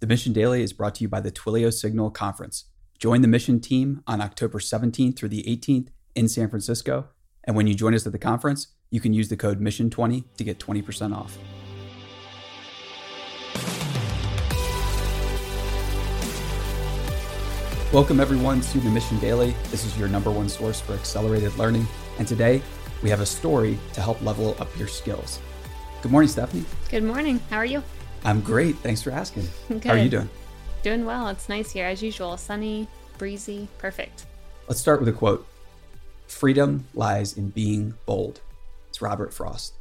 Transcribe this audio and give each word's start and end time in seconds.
The 0.00 0.06
Mission 0.06 0.32
Daily 0.32 0.62
is 0.62 0.72
brought 0.72 0.94
to 0.94 1.02
you 1.02 1.08
by 1.08 1.18
the 1.18 1.32
Twilio 1.32 1.72
Signal 1.74 2.12
Conference. 2.12 2.66
Join 3.00 3.20
the 3.20 3.26
mission 3.26 3.58
team 3.58 4.00
on 4.06 4.20
October 4.20 4.60
17th 4.60 5.16
through 5.16 5.30
the 5.30 5.42
18th 5.42 5.88
in 6.14 6.28
San 6.28 6.48
Francisco. 6.48 7.08
And 7.42 7.56
when 7.56 7.66
you 7.66 7.74
join 7.74 7.96
us 7.96 8.06
at 8.06 8.12
the 8.12 8.18
conference, 8.18 8.68
you 8.92 9.00
can 9.00 9.12
use 9.12 9.28
the 9.28 9.36
code 9.36 9.60
MISSION20 9.60 10.22
to 10.36 10.44
get 10.44 10.60
20% 10.60 11.16
off. 11.16 11.36
Welcome, 17.92 18.20
everyone, 18.20 18.60
to 18.60 18.78
the 18.78 18.90
Mission 18.90 19.18
Daily. 19.18 19.52
This 19.72 19.84
is 19.84 19.98
your 19.98 20.06
number 20.06 20.30
one 20.30 20.48
source 20.48 20.80
for 20.80 20.92
accelerated 20.92 21.58
learning. 21.58 21.88
And 22.20 22.28
today, 22.28 22.62
we 23.02 23.10
have 23.10 23.20
a 23.20 23.26
story 23.26 23.76
to 23.94 24.00
help 24.00 24.22
level 24.22 24.54
up 24.60 24.68
your 24.78 24.86
skills. 24.86 25.40
Good 26.02 26.12
morning, 26.12 26.28
Stephanie. 26.28 26.64
Good 26.88 27.02
morning. 27.02 27.40
How 27.50 27.56
are 27.56 27.64
you? 27.64 27.82
I'm 28.24 28.40
great. 28.40 28.76
Thanks 28.76 29.02
for 29.02 29.10
asking. 29.10 29.48
Good. 29.68 29.84
How 29.84 29.92
are 29.92 29.98
you 29.98 30.08
doing? 30.08 30.28
Doing 30.82 31.04
well. 31.04 31.28
It's 31.28 31.48
nice 31.48 31.70
here 31.70 31.86
as 31.86 32.02
usual. 32.02 32.36
Sunny, 32.36 32.88
breezy, 33.18 33.68
perfect. 33.78 34.26
Let's 34.68 34.80
start 34.80 35.00
with 35.00 35.08
a 35.08 35.12
quote 35.12 35.46
Freedom 36.26 36.84
lies 36.94 37.36
in 37.36 37.50
being 37.50 37.94
bold. 38.06 38.40
It's 38.88 39.00
Robert 39.00 39.32
Frost. 39.32 39.74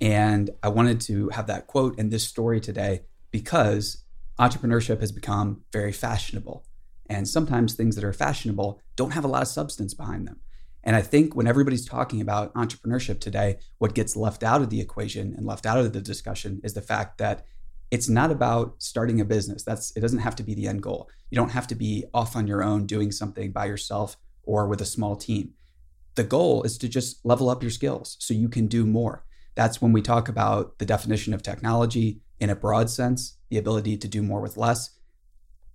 And 0.00 0.50
I 0.62 0.68
wanted 0.68 1.00
to 1.02 1.28
have 1.28 1.46
that 1.46 1.68
quote 1.68 1.98
in 1.98 2.10
this 2.10 2.24
story 2.24 2.60
today 2.60 3.02
because 3.30 4.02
entrepreneurship 4.38 5.00
has 5.00 5.12
become 5.12 5.62
very 5.72 5.92
fashionable. 5.92 6.64
And 7.08 7.28
sometimes 7.28 7.74
things 7.74 7.94
that 7.94 8.04
are 8.04 8.12
fashionable 8.12 8.80
don't 8.96 9.12
have 9.12 9.24
a 9.24 9.28
lot 9.28 9.42
of 9.42 9.48
substance 9.48 9.94
behind 9.94 10.26
them. 10.26 10.40
And 10.84 10.96
I 10.96 11.02
think 11.02 11.36
when 11.36 11.46
everybody's 11.46 11.86
talking 11.86 12.20
about 12.20 12.52
entrepreneurship 12.54 13.20
today, 13.20 13.58
what 13.78 13.94
gets 13.94 14.16
left 14.16 14.42
out 14.42 14.62
of 14.62 14.70
the 14.70 14.80
equation 14.80 15.34
and 15.36 15.46
left 15.46 15.66
out 15.66 15.78
of 15.78 15.92
the 15.92 16.00
discussion 16.00 16.60
is 16.64 16.74
the 16.74 16.82
fact 16.82 17.18
that 17.18 17.46
it's 17.92 18.08
not 18.08 18.30
about 18.30 18.74
starting 18.78 19.20
a 19.20 19.24
business. 19.24 19.62
That's 19.62 19.94
it 19.94 20.00
doesn't 20.00 20.20
have 20.20 20.34
to 20.36 20.42
be 20.42 20.54
the 20.54 20.66
end 20.66 20.82
goal. 20.82 21.10
You 21.28 21.36
don't 21.36 21.50
have 21.50 21.66
to 21.68 21.74
be 21.74 22.06
off 22.14 22.34
on 22.34 22.46
your 22.46 22.64
own 22.64 22.86
doing 22.86 23.12
something 23.12 23.52
by 23.52 23.66
yourself 23.66 24.16
or 24.44 24.66
with 24.66 24.80
a 24.80 24.86
small 24.86 25.14
team. 25.14 25.52
The 26.14 26.24
goal 26.24 26.62
is 26.62 26.78
to 26.78 26.88
just 26.88 27.24
level 27.24 27.50
up 27.50 27.62
your 27.62 27.70
skills 27.70 28.16
so 28.18 28.32
you 28.32 28.48
can 28.48 28.66
do 28.66 28.86
more. 28.86 29.26
That's 29.54 29.82
when 29.82 29.92
we 29.92 30.00
talk 30.00 30.30
about 30.30 30.78
the 30.78 30.86
definition 30.86 31.34
of 31.34 31.42
technology 31.42 32.22
in 32.40 32.48
a 32.48 32.56
broad 32.56 32.88
sense, 32.88 33.36
the 33.50 33.58
ability 33.58 33.98
to 33.98 34.08
do 34.08 34.22
more 34.22 34.40
with 34.40 34.56
less. 34.56 34.98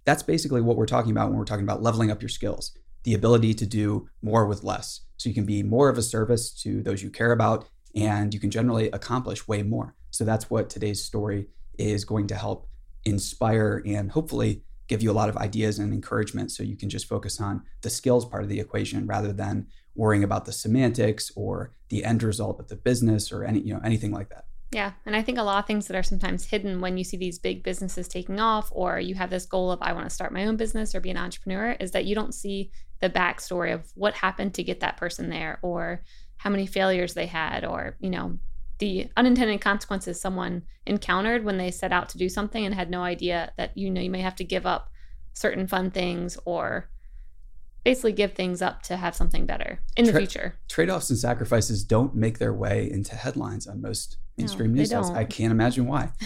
That's 0.04 0.24
basically 0.24 0.62
what 0.62 0.76
we're 0.76 0.88
talking 0.88 1.12
about 1.12 1.30
when 1.30 1.38
we're 1.38 1.46
talking 1.46 1.66
about 1.66 1.84
leveling 1.84 2.10
up 2.10 2.24
your 2.24 2.30
skills, 2.30 2.76
the 3.04 3.14
ability 3.14 3.54
to 3.54 3.68
do 3.68 4.10
more 4.24 4.48
with 4.48 4.64
less. 4.64 5.02
So 5.18 5.30
you 5.30 5.36
can 5.36 5.46
be 5.46 5.62
more 5.62 5.88
of 5.88 6.00
a 6.00 6.02
service 6.02 6.52
to 6.64 6.82
those 6.82 7.04
you 7.04 7.12
care 7.12 7.32
about 7.32 7.68
and 7.96 8.34
you 8.34 8.40
can 8.40 8.50
generally 8.50 8.90
accomplish 8.90 9.48
way 9.48 9.62
more. 9.62 9.96
So 10.10 10.26
that's 10.26 10.50
what 10.50 10.72
today's 10.72 11.04
story 11.04 11.50
is 11.78 12.06
going 12.06 12.28
to 12.28 12.36
help 12.36 12.68
inspire 13.06 13.82
and 13.86 14.12
hopefully 14.12 14.64
give 14.88 15.04
you 15.04 15.12
a 15.12 15.14
lot 15.14 15.30
of 15.30 15.38
ideas 15.38 15.80
and 15.80 15.94
encouragement 15.94 16.52
so 16.52 16.64
you 16.64 16.78
can 16.78 16.90
just 16.90 17.08
focus 17.08 17.40
on 17.42 17.62
the 17.82 17.90
skills 17.90 18.26
part 18.26 18.44
of 18.44 18.50
the 18.50 18.60
equation 18.60 19.06
rather 19.06 19.34
than 19.34 19.68
worrying 19.96 20.24
about 20.24 20.46
the 20.46 20.52
semantics 20.52 21.32
or 21.36 21.74
the 21.90 22.04
end 22.06 22.24
result 22.24 22.60
of 22.60 22.68
the 22.68 22.76
business 22.76 23.32
or 23.32 23.44
any 23.44 23.60
you 23.60 23.74
know 23.74 23.82
anything 23.84 24.12
like 24.12 24.30
that. 24.30 24.46
Yeah 24.72 24.92
and 25.06 25.16
i 25.16 25.22
think 25.22 25.38
a 25.38 25.44
lot 25.44 25.60
of 25.60 25.66
things 25.66 25.88
that 25.88 25.96
are 25.96 26.04
sometimes 26.04 26.46
hidden 26.46 26.82
when 26.82 26.98
you 26.98 27.04
see 27.04 27.18
these 27.18 27.40
big 27.40 27.64
businesses 27.64 28.08
taking 28.08 28.40
off 28.40 28.70
or 28.72 29.00
you 29.00 29.16
have 29.16 29.30
this 29.30 29.46
goal 29.46 29.72
of 29.72 29.82
i 29.82 29.94
want 29.94 30.06
to 30.06 30.14
start 30.14 30.34
my 30.34 30.46
own 30.46 30.58
business 30.58 30.94
or 30.94 31.00
be 31.00 31.10
an 31.10 31.18
entrepreneur 31.18 31.72
is 31.80 31.92
that 31.92 32.06
you 32.06 32.16
don't 32.16 32.34
see 32.34 32.72
the 33.00 33.10
backstory 33.10 33.74
of 33.74 33.90
what 33.96 34.14
happened 34.14 34.54
to 34.56 34.64
get 34.64 34.82
that 34.82 34.98
person 34.98 35.30
there 35.30 35.60
or 35.62 36.04
how 36.38 36.50
many 36.50 36.66
failures 36.66 37.14
they 37.14 37.26
had 37.26 37.64
or 37.64 37.96
you 38.00 38.10
know 38.10 38.38
the 38.80 39.10
unintended 39.18 39.62
consequences 39.62 40.20
someone 40.20 40.64
encountered 40.86 41.44
when 41.44 41.58
they 41.58 41.72
set 41.72 41.92
out 41.92 42.10
to 42.10 42.18
do 42.18 42.30
something 42.30 42.66
and 42.66 42.76
had 42.76 42.90
no 42.90 43.04
idea 43.04 43.52
that 43.58 43.78
you 43.78 43.90
know 43.90 44.02
you 44.02 44.10
may 44.10 44.22
have 44.22 44.36
to 44.36 44.44
give 44.44 44.66
up 44.66 44.92
certain 45.34 45.68
fun 45.68 45.92
things 45.92 46.38
or 46.46 46.90
basically 47.84 48.12
give 48.12 48.34
things 48.34 48.62
up 48.62 48.82
to 48.84 48.98
have 48.98 49.16
something 49.16 49.46
better 49.46 49.80
in 49.96 50.06
the 50.06 50.14
future. 50.14 50.56
Trade-offs 50.68 51.10
and 51.10 51.18
sacrifices 51.18 51.84
don't 51.84 52.16
make 52.16 52.38
their 52.38 52.54
way 52.54 52.90
into 52.92 53.16
headlines 53.16 53.66
on 53.66 53.82
most 53.82 54.18
mainstream 54.38 54.74
no, 54.74 54.80
news 54.80 54.90
sites. 54.90 55.10
I 55.10 55.24
can't 55.24 55.52
imagine 55.52 55.88
why. 55.88 56.12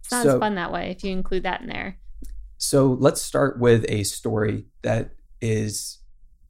it's 0.00 0.12
not 0.12 0.22
so, 0.22 0.34
as 0.34 0.40
fun 0.40 0.54
that 0.54 0.72
way 0.72 0.90
if 0.90 1.02
you 1.02 1.10
include 1.10 1.42
that 1.42 1.62
in 1.62 1.68
there. 1.68 1.98
So 2.58 2.96
let's 3.00 3.20
start 3.20 3.58
with 3.58 3.84
a 3.88 4.04
story 4.04 4.66
that 4.82 5.12
is 5.40 5.98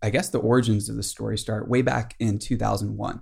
I 0.03 0.11
guess 0.11 0.31
the 0.31 0.39
origins 0.39 0.89
of 0.89 0.97
the 0.97 1.03
story 1.03 1.37
start 1.37 1.69
way 1.69 1.83
back 1.83 2.15
in 2.19 2.39
2001. 2.39 3.21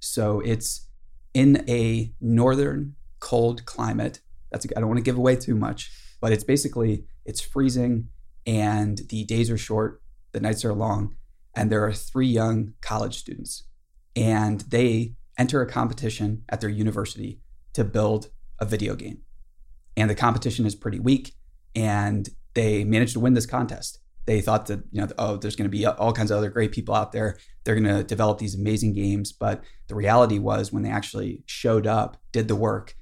So 0.00 0.40
it's 0.40 0.88
in 1.34 1.64
a 1.68 2.12
northern 2.20 2.94
cold 3.20 3.66
climate. 3.66 4.20
That's 4.50 4.66
I 4.76 4.80
don't 4.80 4.88
want 4.88 4.98
to 4.98 5.04
give 5.04 5.18
away 5.18 5.36
too 5.36 5.56
much, 5.56 5.90
but 6.20 6.32
it's 6.32 6.44
basically 6.44 7.04
it's 7.24 7.40
freezing 7.40 8.08
and 8.46 9.00
the 9.08 9.24
days 9.24 9.50
are 9.50 9.58
short, 9.58 10.02
the 10.32 10.40
nights 10.40 10.64
are 10.64 10.74
long, 10.74 11.16
and 11.54 11.70
there 11.70 11.84
are 11.84 11.92
three 11.92 12.26
young 12.26 12.74
college 12.80 13.16
students, 13.16 13.64
and 14.14 14.60
they 14.62 15.14
enter 15.38 15.60
a 15.62 15.66
competition 15.66 16.44
at 16.48 16.60
their 16.60 16.70
university 16.70 17.40
to 17.72 17.84
build 17.84 18.28
a 18.60 18.64
video 18.64 18.94
game. 18.94 19.22
And 19.96 20.10
the 20.10 20.14
competition 20.14 20.66
is 20.66 20.74
pretty 20.74 21.00
weak, 21.00 21.34
and 21.74 22.28
they 22.54 22.84
manage 22.84 23.14
to 23.14 23.20
win 23.20 23.34
this 23.34 23.46
contest 23.46 23.98
they 24.26 24.40
thought 24.40 24.66
that 24.66 24.82
you 24.90 25.00
know 25.00 25.08
oh 25.18 25.36
there's 25.36 25.56
going 25.56 25.70
to 25.70 25.76
be 25.76 25.84
all 25.86 26.12
kinds 26.12 26.30
of 26.30 26.38
other 26.38 26.50
great 26.50 26.72
people 26.72 26.94
out 26.94 27.12
there. 27.12 27.38
They're 27.64 27.78
going 27.78 27.96
to 27.96 28.04
develop 28.04 28.38
these 28.38 28.54
amazing 28.54 28.94
games. 28.94 29.32
But 29.32 29.62
the 29.88 29.94
reality 29.94 30.38
was 30.38 30.72
when 30.72 30.82
they 30.82 30.90
actually 30.90 31.42
showed 31.46 31.86
up 31.86 32.16
did 32.32 32.48
the 32.48 32.56
work 32.56 32.94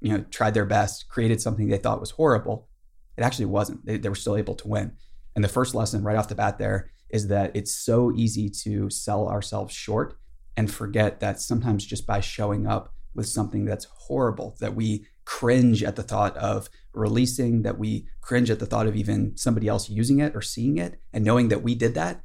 you 0.00 0.12
know 0.12 0.24
tried 0.30 0.54
their 0.54 0.66
best 0.66 1.08
created 1.08 1.40
something 1.40 1.68
they 1.68 1.78
thought 1.78 2.00
was 2.00 2.10
horrible 2.10 2.68
it 3.16 3.22
actually 3.22 3.46
wasn't. 3.46 3.84
They, 3.84 3.96
they 3.96 4.08
were 4.08 4.14
still 4.14 4.36
able 4.36 4.54
to 4.56 4.68
win. 4.68 4.92
And 5.34 5.44
the 5.44 5.48
first 5.48 5.74
lesson 5.74 6.02
right 6.02 6.16
off 6.16 6.28
the 6.28 6.34
bat 6.34 6.58
there 6.58 6.90
is 7.10 7.28
that 7.28 7.54
it's 7.54 7.74
so 7.74 8.12
easy 8.14 8.48
to 8.48 8.90
sell 8.90 9.28
ourselves 9.28 9.74
short 9.74 10.18
and 10.56 10.72
forget 10.72 11.20
that 11.20 11.40
sometimes 11.40 11.84
just 11.84 12.06
by 12.06 12.20
showing 12.20 12.66
up 12.66 12.92
with 13.14 13.26
something 13.26 13.64
that's 13.64 13.84
horrible 13.84 14.56
that 14.60 14.74
we 14.74 15.06
cringe 15.24 15.82
at 15.82 15.96
the 15.96 16.02
thought 16.02 16.36
of 16.36 16.68
releasing, 16.92 17.62
that 17.62 17.78
we 17.78 18.06
cringe 18.20 18.50
at 18.50 18.58
the 18.58 18.66
thought 18.66 18.86
of 18.86 18.96
even 18.96 19.36
somebody 19.36 19.68
else 19.68 19.88
using 19.88 20.20
it 20.20 20.34
or 20.34 20.42
seeing 20.42 20.78
it 20.78 21.00
and 21.12 21.24
knowing 21.24 21.48
that 21.48 21.62
we 21.62 21.74
did 21.74 21.94
that, 21.94 22.22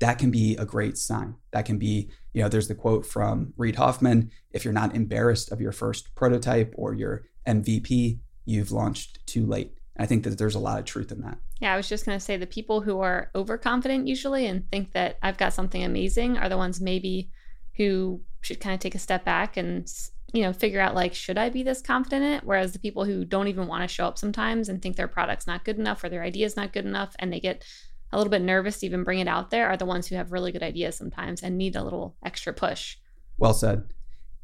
that 0.00 0.18
can 0.18 0.30
be 0.30 0.56
a 0.56 0.64
great 0.64 0.96
sign. 0.96 1.36
That 1.52 1.66
can 1.66 1.78
be, 1.78 2.10
you 2.32 2.42
know, 2.42 2.48
there's 2.48 2.68
the 2.68 2.74
quote 2.74 3.06
from 3.06 3.52
Reid 3.56 3.76
Hoffman 3.76 4.30
if 4.50 4.64
you're 4.64 4.72
not 4.72 4.94
embarrassed 4.94 5.52
of 5.52 5.60
your 5.60 5.72
first 5.72 6.14
prototype 6.14 6.74
or 6.76 6.94
your 6.94 7.24
MVP, 7.46 8.20
you've 8.44 8.72
launched 8.72 9.24
too 9.26 9.46
late. 9.46 9.74
I 9.98 10.06
think 10.06 10.24
that 10.24 10.38
there's 10.38 10.54
a 10.54 10.60
lot 10.60 10.78
of 10.78 10.86
truth 10.86 11.12
in 11.12 11.20
that. 11.20 11.38
Yeah, 11.60 11.74
I 11.74 11.76
was 11.76 11.88
just 11.88 12.06
going 12.06 12.18
to 12.18 12.24
say 12.24 12.38
the 12.38 12.46
people 12.46 12.80
who 12.80 13.00
are 13.00 13.30
overconfident 13.34 14.08
usually 14.08 14.46
and 14.46 14.68
think 14.70 14.92
that 14.92 15.18
I've 15.22 15.36
got 15.36 15.52
something 15.52 15.84
amazing 15.84 16.38
are 16.38 16.48
the 16.48 16.56
ones 16.56 16.80
maybe 16.80 17.30
who 17.76 18.22
should 18.40 18.60
kind 18.60 18.74
of 18.74 18.80
take 18.80 18.94
a 18.94 18.98
step 18.98 19.24
back 19.24 19.58
and 19.58 19.86
you 20.32 20.42
know, 20.42 20.52
figure 20.52 20.80
out 20.80 20.94
like, 20.94 21.14
should 21.14 21.38
I 21.38 21.48
be 21.48 21.62
this 21.62 21.82
confident 21.82 22.24
in 22.24 22.32
it? 22.32 22.44
Whereas 22.44 22.72
the 22.72 22.78
people 22.78 23.04
who 23.04 23.24
don't 23.24 23.48
even 23.48 23.66
want 23.66 23.82
to 23.82 23.88
show 23.88 24.06
up 24.06 24.18
sometimes 24.18 24.68
and 24.68 24.80
think 24.80 24.96
their 24.96 25.08
product's 25.08 25.46
not 25.46 25.64
good 25.64 25.78
enough 25.78 26.04
or 26.04 26.08
their 26.08 26.22
idea 26.22 26.46
is 26.46 26.56
not 26.56 26.72
good 26.72 26.84
enough 26.84 27.14
and 27.18 27.32
they 27.32 27.40
get 27.40 27.64
a 28.12 28.16
little 28.16 28.30
bit 28.30 28.42
nervous 28.42 28.78
to 28.78 28.86
even 28.86 29.04
bring 29.04 29.20
it 29.20 29.28
out 29.28 29.50
there 29.50 29.68
are 29.68 29.76
the 29.76 29.86
ones 29.86 30.06
who 30.06 30.16
have 30.16 30.32
really 30.32 30.52
good 30.52 30.62
ideas 30.62 30.96
sometimes 30.96 31.42
and 31.42 31.56
need 31.56 31.76
a 31.76 31.82
little 31.82 32.16
extra 32.24 32.52
push. 32.52 32.96
Well 33.38 33.54
said. 33.54 33.84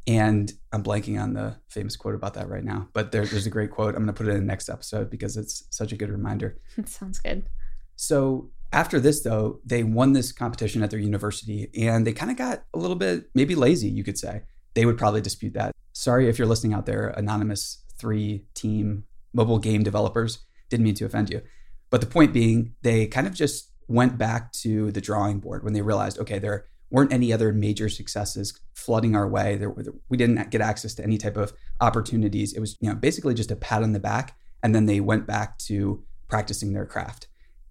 And 0.09 0.53
I'm 0.73 0.85
blanking 0.85 1.21
on 1.21 1.35
the 1.35 1.57
famous 1.69 1.97
quote 1.97 2.15
about 2.15 2.35
that 2.35 2.49
right 2.49 2.63
now, 2.63 2.89
but 2.93 3.11
there, 3.11 3.27
there's 3.27 3.47
a 3.47 3.51
great 3.51 3.73
quote. 3.73 3.97
I'm 3.97 4.05
going 4.05 4.07
to 4.07 4.13
put 4.13 4.29
it 4.29 4.31
in 4.31 4.39
the 4.39 4.45
next 4.45 4.69
episode 4.69 5.11
because 5.11 5.37
it's 5.37 5.65
such 5.71 5.91
a 5.91 5.97
good 5.97 6.11
reminder. 6.11 6.59
Sounds 6.85 7.19
good. 7.19 7.49
So 7.97 8.51
after 8.73 9.01
this, 9.01 9.23
though, 9.23 9.61
they 9.65 9.83
won 9.83 10.13
this 10.13 10.31
competition 10.31 10.83
at 10.85 10.91
their 10.91 11.01
university 11.01 11.71
and 11.75 12.07
they 12.07 12.13
kind 12.13 12.31
of 12.31 12.37
got 12.37 12.63
a 12.73 12.79
little 12.79 12.95
bit 12.95 13.31
maybe 13.35 13.57
lazy, 13.57 13.89
you 13.89 14.05
could 14.05 14.19
say. 14.19 14.43
They 14.75 14.87
would 14.87 14.99
probably 14.99 15.23
dispute 15.23 15.55
that 15.55 15.76
sorry 16.07 16.29
if 16.29 16.39
you're 16.39 16.47
listening 16.47 16.73
out 16.73 16.87
there, 16.87 17.09
anonymous 17.17 17.83
three 17.99 18.47
team 18.55 19.03
mobile 19.33 19.59
game 19.59 19.83
developers. 19.83 20.39
Didn't 20.71 20.85
mean 20.85 20.95
to 20.95 21.05
offend 21.05 21.31
you. 21.31 21.43
But 21.91 22.01
the 22.01 22.07
point 22.07 22.33
being, 22.33 22.75
they 22.83 23.09
kind 23.09 23.27
of 23.27 23.35
just 23.35 23.73
went 23.89 24.17
back 24.17 24.53
to 24.65 24.93
the 24.93 25.01
drawing 25.01 25.41
board 25.41 25.65
when 25.65 25.73
they 25.73 25.83
realized, 25.83 26.19
okay, 26.21 26.39
there 26.39 26.67
weren't 26.91 27.13
any 27.13 27.33
other 27.33 27.53
major 27.53 27.89
successes 27.89 28.61
flooding 28.75 29.17
our 29.17 29.29
way. 29.29 29.57
There, 29.57 29.75
we 30.09 30.17
didn't 30.17 30.51
get 30.51 30.61
access 30.61 30.95
to 30.95 31.03
any 31.03 31.19
type 31.19 31.37
of 31.37 31.53
opportunities. 31.81 32.53
It 32.53 32.61
was, 32.61 32.77
you 32.81 32.89
know, 32.89 32.95
basically 32.95 33.35
just 33.35 33.51
a 33.51 33.57
pat 33.57 33.83
on 33.83 33.93
the 33.93 34.01
back. 34.01 34.37
And 34.63 34.75
then 34.75 34.87
they 34.87 35.01
went 35.01 35.27
back 35.27 35.59
to 35.71 36.05
practicing 36.29 36.73
their 36.73 36.87
craft. 36.87 37.27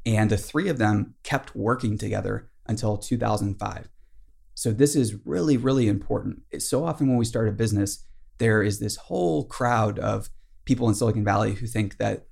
And 0.06 0.30
the 0.30 0.38
three 0.38 0.68
of 0.68 0.78
them 0.78 1.16
kept 1.24 1.56
working 1.56 1.98
together 1.98 2.50
until 2.68 2.98
2005. 2.98 3.88
So 4.56 4.72
this 4.72 4.96
is 4.96 5.26
really, 5.26 5.58
really 5.58 5.88
important. 5.88 6.44
It's 6.52 6.70
so 6.70 6.86
often 6.86 7.08
when 7.08 7.18
we 7.18 7.26
start 7.26 7.50
a 7.50 7.54
business, 7.54 8.05
there 8.38 8.62
is 8.64 8.80
this 8.80 8.96
whole 8.96 9.46
crowd 9.46 10.00
of 10.00 10.30
people 10.66 10.88
in 10.90 10.96
Silicon 10.96 11.24
Valley 11.24 11.54
who 11.54 11.68
think 11.68 11.98
that 11.98 12.26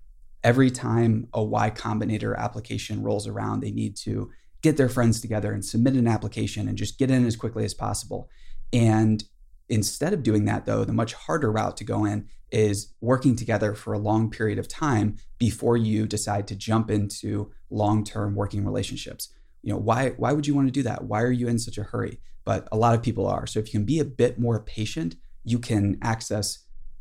every 0.44 0.70
time 0.70 1.28
a 1.34 1.44
Y 1.44 1.70
Combinator 1.70 2.38
application 2.38 3.02
rolls 3.02 3.28
around, 3.28 3.62
they 3.62 3.72
need 3.72 3.96
to 3.98 4.30
get 4.62 4.78
their 4.78 4.90
friends 4.90 5.22
together 5.22 5.52
and 5.52 5.64
submit 5.64 5.94
an 5.94 6.08
application 6.08 6.68
and 6.68 6.78
just 6.78 6.98
get 6.98 7.12
in 7.12 7.26
as 7.26 7.36
quickly 7.36 7.66
as 7.66 7.74
possible. 7.74 8.30
And 8.72 9.24
Instead 9.70 10.14
of 10.14 10.24
doing 10.24 10.46
that, 10.46 10.66
though, 10.66 10.84
the 10.84 10.94
much 10.94 11.14
harder 11.14 11.52
route 11.52 11.78
to 11.78 11.84
go 11.84 12.06
in 12.06 12.28
is 12.52 12.94
working 13.02 13.36
together 13.36 13.74
for 13.74 13.94
a 13.94 13.98
long 13.98 14.30
period 14.30 14.60
of 14.60 14.68
time 14.68 15.16
before 15.40 15.78
you 15.78 16.06
decide 16.06 16.48
to 16.48 16.56
jump 16.56 16.92
into 16.92 17.52
long-term 17.70 18.36
working 18.36 18.66
relationships. 18.66 19.34
You 19.62 19.74
know, 19.74 19.80
why 19.80 20.10
why 20.10 20.34
would 20.34 20.46
you 20.46 20.54
want 20.54 20.68
to 20.68 20.72
do 20.72 20.84
that? 20.84 21.06
Why 21.06 21.22
are 21.22 21.32
you 21.32 21.48
in 21.48 21.58
such 21.58 21.78
a 21.78 21.84
hurry? 21.84 22.20
But 22.44 22.68
a 22.72 22.78
lot 22.78 22.94
of 22.94 23.02
people 23.02 23.26
are. 23.26 23.48
So 23.48 23.60
if 23.60 23.68
you 23.68 23.80
can 23.80 23.86
be 23.86 24.00
a 24.00 24.06
bit 24.06 24.38
more 24.38 24.62
patient, 24.62 25.16
you 25.44 25.60
can 25.60 25.98
access 26.02 26.60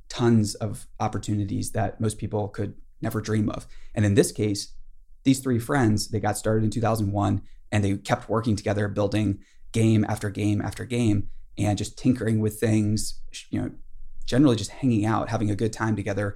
tons 0.09 0.55
of 0.57 0.87
opportunities 1.01 1.73
that 1.73 2.01
most 2.01 2.19
people 2.19 2.49
could 2.49 2.75
never 3.01 3.21
dream 3.21 3.49
of. 3.49 3.67
And 3.95 4.05
in 4.05 4.15
this 4.15 4.33
case, 4.33 4.75
these 5.25 5.41
three 5.41 5.59
friends, 5.59 6.09
they 6.09 6.21
got 6.21 6.37
started 6.37 6.65
in 6.65 6.71
2001 6.71 7.43
and 7.71 7.85
they 7.85 7.97
kept 7.97 8.29
working 8.29 8.57
together 8.57 8.89
building 8.89 9.39
game 9.73 10.05
after 10.09 10.31
game 10.31 10.61
after 10.61 10.85
game 10.85 11.29
and 11.59 11.79
just 11.79 11.99
tinkering 11.99 12.41
with 12.41 12.59
things, 12.59 13.21
you 13.51 13.61
know, 13.61 13.71
generally 14.27 14.57
just 14.57 14.71
hanging 14.71 15.05
out, 15.05 15.29
having 15.29 15.51
a 15.51 15.57
good 15.57 15.73
time 15.73 15.97
together. 15.97 16.35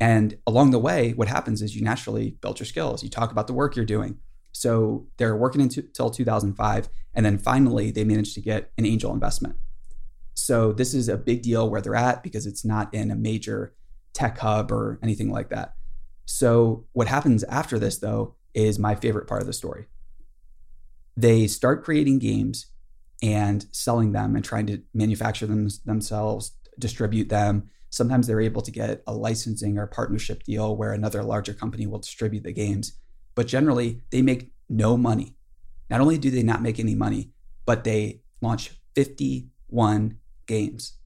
And 0.00 0.36
along 0.46 0.70
the 0.72 0.78
way, 0.78 1.12
what 1.12 1.28
happens 1.28 1.62
is 1.62 1.74
you 1.76 1.82
naturally 1.82 2.36
build 2.40 2.58
your 2.58 2.66
skills. 2.66 3.02
You 3.02 3.10
talk 3.10 3.30
about 3.30 3.46
the 3.46 3.52
work 3.52 3.76
you're 3.76 3.84
doing. 3.84 4.18
So 4.52 5.06
they're 5.16 5.36
working 5.36 5.60
until 5.60 6.10
2005. 6.10 6.88
And 7.14 7.24
then 7.24 7.38
finally, 7.38 7.90
they 7.90 8.04
managed 8.04 8.34
to 8.34 8.40
get 8.40 8.72
an 8.76 8.86
angel 8.86 9.12
investment. 9.12 9.56
So 10.34 10.72
this 10.72 10.94
is 10.94 11.08
a 11.08 11.16
big 11.16 11.42
deal 11.42 11.70
where 11.70 11.80
they're 11.80 11.94
at 11.94 12.22
because 12.22 12.46
it's 12.46 12.64
not 12.64 12.92
in 12.92 13.10
a 13.10 13.16
major 13.16 13.74
tech 14.12 14.38
hub 14.38 14.70
or 14.70 14.98
anything 15.02 15.30
like 15.30 15.48
that. 15.50 15.74
So 16.26 16.86
what 16.92 17.08
happens 17.08 17.44
after 17.44 17.78
this, 17.78 17.98
though, 17.98 18.34
is 18.54 18.78
my 18.78 18.94
favorite 18.94 19.26
part 19.26 19.40
of 19.40 19.46
the 19.46 19.52
story. 19.52 19.86
They 21.16 21.46
start 21.46 21.84
creating 21.84 22.18
games 22.18 22.66
and 23.22 23.66
selling 23.72 24.12
them 24.12 24.34
and 24.34 24.44
trying 24.44 24.66
to 24.66 24.82
manufacture 24.92 25.46
them 25.46 25.68
themselves, 25.84 26.56
distribute 26.78 27.28
them. 27.28 27.70
Sometimes 27.90 28.26
they're 28.26 28.40
able 28.40 28.62
to 28.62 28.70
get 28.70 29.02
a 29.06 29.14
licensing 29.14 29.78
or 29.78 29.86
partnership 29.86 30.42
deal 30.42 30.76
where 30.76 30.92
another 30.92 31.22
larger 31.22 31.54
company 31.54 31.86
will 31.86 32.00
distribute 32.00 32.42
the 32.42 32.52
games. 32.52 32.98
But 33.34 33.46
generally, 33.46 34.02
they 34.10 34.22
make 34.22 34.52
no 34.68 34.96
money. 34.96 35.36
Not 35.90 36.00
only 36.00 36.18
do 36.18 36.30
they 36.30 36.42
not 36.42 36.62
make 36.62 36.80
any 36.80 36.94
money, 36.94 37.32
but 37.66 37.84
they 37.84 38.22
launch 38.40 38.72
51 38.94 40.18
games, 40.46 40.98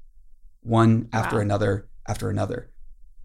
one 0.62 1.08
after 1.12 1.37
wow. 1.37 1.43
another 1.43 1.88
after 2.06 2.31
another. 2.31 2.70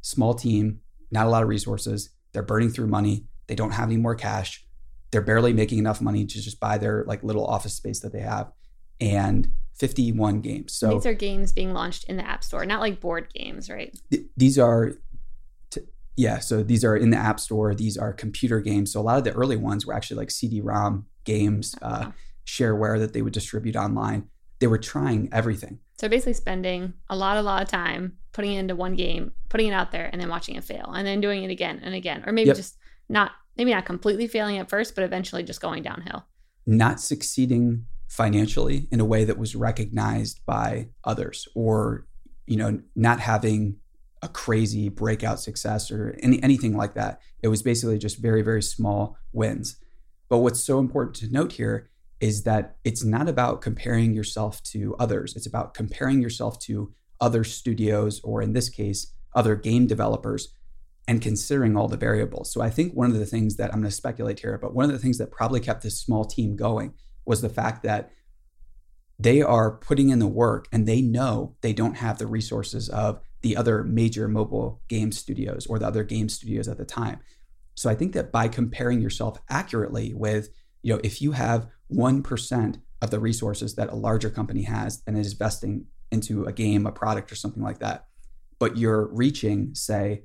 Small 0.02 0.34
team, 0.34 0.82
not 1.12 1.26
a 1.26 1.30
lot 1.30 1.44
of 1.44 1.50
resources. 1.50 2.10
They're 2.34 2.44
burning 2.44 2.70
through 2.70 2.88
money. 2.88 3.26
They 3.48 3.56
don't 3.56 3.72
have 3.72 3.88
any 3.88 3.98
more 3.98 4.16
cash. 4.16 4.66
They're 5.12 5.22
barely 5.22 5.54
making 5.54 5.78
enough 5.78 6.02
money 6.02 6.26
to 6.26 6.42
just 6.42 6.60
buy 6.60 6.78
their 6.78 7.04
like 7.08 7.24
little 7.24 7.46
office 7.46 7.74
space 7.74 8.00
that 8.02 8.12
they 8.12 8.22
have 8.22 8.52
and 9.00 9.50
51 9.76 10.42
games. 10.42 10.74
So 10.74 10.94
these 10.94 11.06
are 11.06 11.14
games 11.14 11.52
being 11.52 11.74
launched 11.74 12.06
in 12.06 12.18
the 12.18 12.28
App 12.28 12.44
Store, 12.44 12.66
not 12.66 12.80
like 12.80 13.00
board 13.00 13.28
games, 13.34 13.70
right? 13.70 13.98
Th- 14.12 14.24
these 14.38 14.60
are, 14.60 14.94
yeah. 16.16 16.40
So 16.40 16.64
these 16.64 16.84
are 16.84 16.96
in 16.96 17.10
the 17.10 17.18
App 17.18 17.40
Store. 17.40 17.74
These 17.74 17.98
are 17.98 18.14
computer 18.14 18.60
games. 18.60 18.94
So 18.94 19.00
a 19.00 19.04
lot 19.04 19.18
of 19.18 19.24
the 19.24 19.34
early 19.34 19.58
ones 19.58 19.86
were 19.86 19.94
actually 19.94 20.18
like 20.18 20.32
CD-ROM 20.32 21.06
games, 21.24 21.76
oh, 21.82 21.88
uh, 21.88 22.12
shareware 22.46 23.00
that 23.00 23.14
they 23.14 23.22
would 23.22 23.34
distribute 23.34 23.76
online. 23.76 24.28
They 24.60 24.68
were 24.68 24.78
trying 24.78 25.30
everything. 25.32 25.80
So 25.98 26.10
basically, 26.10 26.34
spending 26.34 26.94
a 27.10 27.16
lot, 27.16 27.38
a 27.38 27.42
lot 27.42 27.62
of 27.62 27.70
time 27.70 28.18
putting 28.32 28.54
it 28.54 28.60
into 28.60 28.76
one 28.76 28.96
game, 28.96 29.32
putting 29.50 29.68
it 29.68 29.74
out 29.74 29.92
there, 29.92 30.10
and 30.12 30.20
then 30.20 30.30
watching 30.30 30.56
it 30.56 30.64
fail, 30.64 30.92
and 30.94 31.06
then 31.06 31.22
doing 31.22 31.44
it 31.44 31.52
again 31.52 31.80
and 31.84 31.94
again, 31.94 32.24
or 32.26 32.34
maybe 32.34 32.48
yep. 32.48 32.58
just 32.58 32.78
not, 33.10 33.32
maybe 33.58 33.72
not 33.72 33.86
completely 33.86 34.28
failing 34.28 34.58
at 34.58 34.70
first, 34.70 34.96
but 34.96 35.04
eventually 35.04 35.44
just 35.44 35.62
going 35.62 35.84
downhill. 35.84 36.26
Not 36.66 37.00
succeeding 37.00 37.86
financially 38.14 38.88
in 38.92 39.00
a 39.00 39.06
way 39.06 39.24
that 39.24 39.40
was 39.40 39.56
recognized 39.56 40.40
by 40.46 40.88
others 41.04 41.48
or 41.56 42.06
you 42.46 42.56
know 42.56 42.80
not 42.96 43.20
having 43.20 43.76
a 44.22 44.28
crazy 44.28 44.88
breakout 44.88 45.40
success 45.40 45.90
or 45.90 46.16
any, 46.22 46.42
anything 46.44 46.78
like 46.78 46.94
that 46.94 47.20
it 47.42 47.48
was 47.48 47.64
basically 47.64 47.98
just 47.98 48.20
very 48.20 48.44
very 48.44 48.62
small 48.62 49.18
wins 49.32 49.78
but 50.30 50.38
what's 50.38 50.64
so 50.64 50.78
important 50.78 51.16
to 51.16 51.28
note 51.32 51.54
here 51.54 51.90
is 52.24 52.44
that 52.44 52.76
it's 52.84 53.04
not 53.04 53.28
about 53.28 53.62
comparing 53.62 54.14
yourself 54.14 54.62
to 54.64 54.96
others 55.00 55.36
it's 55.36 55.46
about 55.46 55.74
comparing 55.74 56.22
yourself 56.22 56.60
to 56.60 56.92
other 57.20 57.44
studios 57.44 58.22
or 58.24 58.42
in 58.42 58.54
this 58.54 58.70
case 58.70 59.14
other 59.36 59.56
game 59.56 59.86
developers 59.88 60.54
and 61.08 61.22
considering 61.22 61.76
all 61.76 61.88
the 61.88 61.98
variables 61.98 62.52
so 62.52 62.62
i 62.62 62.70
think 62.70 62.94
one 62.94 63.12
of 63.12 63.20
the 63.20 63.26
things 63.26 63.58
that 63.58 63.74
i'm 63.74 63.82
going 63.82 63.90
to 63.90 64.02
speculate 64.04 64.40
here 64.40 64.58
but 64.58 64.74
one 64.74 64.86
of 64.86 64.92
the 64.92 65.00
things 65.00 65.18
that 65.18 65.32
probably 65.32 65.60
kept 65.60 65.84
this 65.84 66.00
small 66.00 66.26
team 66.26 66.56
going 66.56 66.94
was 67.26 67.42
the 67.42 67.50
fact 67.50 67.84
that 67.84 68.12
they 69.20 69.42
are 69.42 69.72
putting 69.72 70.10
in 70.10 70.20
the 70.20 70.28
work 70.28 70.68
and 70.72 70.88
they 70.88 71.02
know 71.02 71.56
they 71.62 71.74
don't 71.74 71.98
have 71.98 72.18
the 72.18 72.28
resources 72.28 72.90
of 72.90 73.22
the 73.42 73.56
other 73.56 73.84
major 73.84 74.28
mobile 74.28 74.82
game 74.88 75.12
studios 75.12 75.66
or 75.68 75.78
the 75.78 75.88
other 75.88 76.04
game 76.04 76.30
studios 76.30 76.68
at 76.68 76.78
the 76.78 76.86
time. 76.86 77.20
So 77.76 77.90
I 77.90 77.96
think 77.96 78.14
that 78.14 78.32
by 78.32 78.48
comparing 78.48 79.02
yourself 79.02 79.40
accurately 79.50 80.14
with, 80.14 80.50
you 80.82 80.94
know, 80.94 81.02
if 81.04 81.22
you 81.22 81.34
have 81.34 81.68
1% 81.92 82.82
of 83.02 83.12
the 83.12 83.20
resources 83.20 83.76
that 83.76 83.90
a 83.90 83.96
larger 83.96 84.30
company 84.30 84.64
has 84.64 85.02
and 85.06 85.18
is 85.18 85.34
investing 85.34 85.86
into 86.12 86.46
a 86.46 86.54
game, 86.54 86.86
a 86.86 86.92
product, 86.92 87.32
or 87.32 87.36
something 87.36 87.64
like 87.64 87.80
that, 87.80 88.06
but 88.60 88.78
you're 88.78 89.08
reaching, 89.08 89.76
say, 89.76 90.24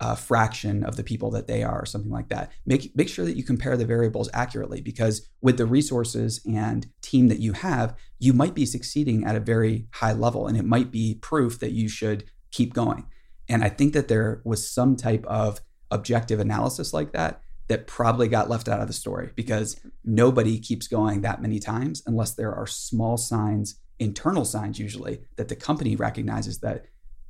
a 0.00 0.16
fraction 0.16 0.84
of 0.84 0.96
the 0.96 1.02
people 1.02 1.30
that 1.32 1.46
they 1.46 1.62
are 1.62 1.82
or 1.82 1.86
something 1.86 2.10
like 2.10 2.28
that. 2.28 2.52
Make 2.64 2.94
make 2.94 3.08
sure 3.08 3.24
that 3.24 3.36
you 3.36 3.42
compare 3.42 3.76
the 3.76 3.84
variables 3.84 4.30
accurately 4.32 4.80
because 4.80 5.28
with 5.40 5.56
the 5.56 5.66
resources 5.66 6.40
and 6.48 6.86
team 7.02 7.28
that 7.28 7.40
you 7.40 7.52
have 7.52 7.96
you 8.20 8.32
might 8.32 8.54
be 8.54 8.64
succeeding 8.64 9.24
at 9.24 9.34
a 9.34 9.40
very 9.40 9.88
high 9.94 10.12
level 10.12 10.46
and 10.46 10.56
it 10.56 10.64
might 10.64 10.92
be 10.92 11.16
proof 11.16 11.58
that 11.58 11.72
you 11.72 11.88
should 11.88 12.24
keep 12.52 12.74
going. 12.74 13.06
And 13.48 13.64
i 13.64 13.68
think 13.68 13.92
that 13.94 14.08
there 14.08 14.40
was 14.44 14.70
some 14.70 14.94
type 14.94 15.26
of 15.26 15.60
objective 15.90 16.38
analysis 16.38 16.92
like 16.92 17.12
that 17.12 17.42
that 17.68 17.86
probably 17.86 18.28
got 18.28 18.48
left 18.48 18.68
out 18.68 18.80
of 18.80 18.86
the 18.86 18.92
story 18.92 19.30
because 19.34 19.80
nobody 20.04 20.58
keeps 20.58 20.88
going 20.88 21.20
that 21.20 21.42
many 21.42 21.58
times 21.58 22.02
unless 22.06 22.32
there 22.32 22.54
are 22.54 22.66
small 22.66 23.16
signs 23.16 23.80
internal 23.98 24.44
signs 24.44 24.78
usually 24.78 25.20
that 25.36 25.48
the 25.48 25.56
company 25.56 25.96
recognizes 25.96 26.60
that 26.60 26.86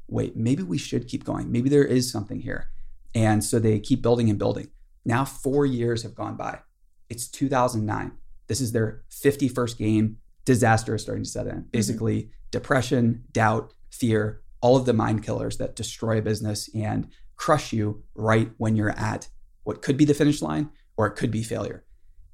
wait, 0.09 0.37
maybe 0.37 0.63
we 0.63 0.79
should 0.79 1.07
keep 1.07 1.25
going. 1.25 1.53
Maybe 1.53 1.69
there 1.69 1.85
is 1.85 2.11
something 2.11 2.41
here. 2.41 2.71
And 3.15 3.45
so 3.45 3.59
they 3.59 3.79
keep 3.79 4.03
building 4.03 4.31
and 4.31 4.39
building. 4.39 4.71
Now, 5.05 5.25
four 5.25 5.67
years 5.67 6.03
have 6.03 6.15
gone 6.15 6.37
by. 6.37 6.61
It's 7.09 7.29
2009. 7.29 8.13
This 8.47 8.61
is 8.61 8.73
their 8.73 9.03
51st 9.11 9.79
game. 9.79 10.19
Disaster 10.45 10.95
is 10.95 11.03
starting 11.03 11.25
to 11.25 11.31
set 11.31 11.47
in. 11.47 11.57
Mm-hmm. 11.57 11.71
Basically, 11.71 12.23
mm-hmm. 12.23 12.31
depression, 12.51 13.25
doubt, 13.33 13.73
fear, 13.91 14.41
all 14.61 14.77
of 14.77 14.87
the 14.87 14.93
mind 14.93 15.23
killers 15.23 15.59
that 15.59 15.77
destroy 15.77 16.19
a 16.19 16.23
business 16.23 16.69
and 16.75 17.09
crush 17.37 17.73
you 17.73 18.03
right 18.15 18.51
when 18.57 18.77
you're 18.77 18.99
at 18.99 19.29
what 19.69 19.83
could 19.83 19.99
be 19.99 20.07
the 20.07 20.15
finish 20.15 20.41
line 20.41 20.71
or 20.97 21.07
it 21.07 21.15
could 21.15 21.31
be 21.31 21.43
failure. 21.43 21.85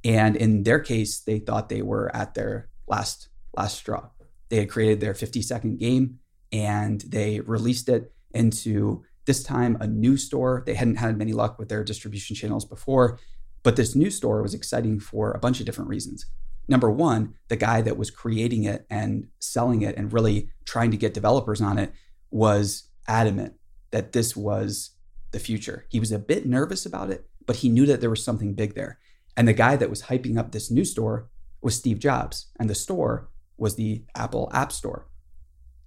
And 0.05 0.37
in 0.37 0.63
their 0.63 0.79
case, 0.79 1.19
they 1.19 1.41
thought 1.41 1.69
they 1.69 1.83
were 1.83 2.15
at 2.15 2.35
their 2.35 2.69
last 2.87 3.29
last 3.57 3.77
straw. 3.77 4.11
They 4.51 4.59
had 4.59 4.71
created 4.71 5.01
their 5.01 5.15
50 5.15 5.43
second 5.43 5.81
game 5.81 6.21
and 6.53 7.01
they 7.01 7.41
released 7.41 7.89
it 7.89 8.13
into 8.33 9.03
this 9.25 9.43
time 9.43 9.77
a 9.81 9.89
new 9.89 10.17
store. 10.17 10.63
They 10.65 10.75
hadn't 10.75 10.97
had 10.97 11.19
many 11.19 11.33
luck 11.33 11.59
with 11.59 11.69
their 11.69 11.83
distribution 11.83 12.37
channels 12.37 12.65
before, 12.65 13.19
but 13.65 13.75
this 13.75 13.97
new 13.97 14.11
store 14.11 14.41
was 14.41 14.55
exciting 14.55 15.01
for 15.01 15.33
a 15.33 15.41
bunch 15.41 15.59
of 15.59 15.67
different 15.67 15.91
reasons. 15.91 16.27
Number 16.69 16.91
one, 16.91 17.35
the 17.49 17.57
guy 17.57 17.83
that 17.83 17.97
was 17.97 18.13
creating 18.13 18.63
it 18.63 18.87
and 18.89 19.27
selling 19.41 19.83
it 19.83 19.97
and 19.97 20.13
really 20.13 20.51
trying 20.67 20.93
to 20.93 20.97
get 20.97 21.15
developers 21.15 21.61
on 21.61 21.79
it 21.79 21.93
was 22.31 22.91
adamant 23.09 23.55
that 23.91 24.13
this 24.13 24.37
was 24.37 24.94
the 25.35 25.39
future. 25.39 25.85
He 25.91 26.01
was 26.01 26.11
a 26.11 26.19
bit 26.19 26.47
nervous 26.47 26.87
about 26.87 27.11
it, 27.11 27.27
but 27.47 27.57
he 27.57 27.69
knew 27.69 27.85
that 27.87 28.01
there 28.01 28.09
was 28.09 28.25
something 28.25 28.55
big 28.55 28.75
there. 28.75 28.99
And 29.37 29.47
the 29.47 29.53
guy 29.53 29.77
that 29.77 29.91
was 29.91 30.05
hyping 30.05 30.39
up 30.39 30.53
this 30.53 30.71
new 30.71 30.85
store 30.85 31.29
was 31.61 31.75
Steve 31.75 31.99
Jobs, 31.99 32.47
and 32.59 32.71
the 32.71 32.75
store 32.75 33.29
was 33.59 33.77
the 33.77 34.05
Apple 34.15 34.51
App 34.55 34.73
Store. 34.73 35.09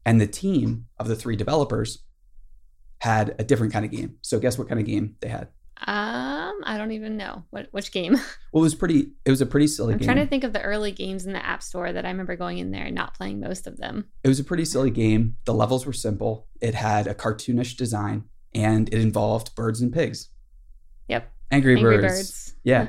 And 0.06 0.22
the 0.22 0.28
team 0.28 0.86
of 1.00 1.08
the 1.08 1.16
three 1.16 1.36
developers 1.36 2.04
had 3.00 3.36
a 3.40 3.44
different 3.44 3.74
kind 3.74 3.86
of 3.86 3.92
game. 3.92 4.18
So 4.22 4.40
guess 4.40 4.58
what 4.58 4.68
kind 4.68 4.80
of 4.80 4.86
game 4.86 5.16
they 5.22 5.28
had? 5.30 5.50
Um, 5.86 6.56
I 6.64 6.78
don't 6.78 6.92
even 6.94 7.18
know 7.18 7.44
what 7.52 7.68
which 7.72 7.92
game. 7.92 8.18
Well, 8.54 8.64
it 8.64 8.72
was 8.72 8.76
pretty. 8.76 9.12
It 9.26 9.30
was 9.30 9.42
a 9.42 9.46
pretty 9.46 9.68
silly. 9.68 9.94
I'm 9.94 10.00
game. 10.00 10.08
trying 10.08 10.26
to 10.26 10.26
think 10.26 10.44
of 10.44 10.54
the 10.54 10.62
early 10.62 10.92
games 10.92 11.28
in 11.28 11.34
the 11.34 11.46
App 11.46 11.62
Store 11.62 11.92
that 11.94 12.06
I 12.06 12.10
remember 12.10 12.36
going 12.36 12.58
in 12.58 12.72
there 12.72 12.86
and 12.86 12.96
not 12.96 13.14
playing 13.14 13.40
most 13.40 13.68
of 13.68 13.78
them. 13.78 14.08
It 14.24 14.30
was 14.30 14.40
a 14.40 14.44
pretty 14.44 14.66
silly 14.66 14.90
game. 14.90 15.36
The 15.46 15.54
levels 15.54 15.86
were 15.86 15.94
simple. 15.94 16.48
It 16.60 16.74
had 16.74 17.06
a 17.06 17.14
cartoonish 17.14 17.78
design, 17.78 18.24
and 18.58 18.90
it 18.94 19.00
involved 19.00 19.56
birds 19.56 19.82
and 19.82 19.94
pigs. 19.94 20.30
Yep. 21.08 21.32
Angry, 21.52 21.76
Angry 21.76 21.98
Birds. 21.98 22.14
Birds. 22.14 22.56
Yeah, 22.64 22.88